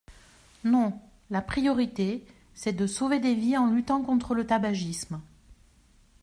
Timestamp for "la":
1.29-1.43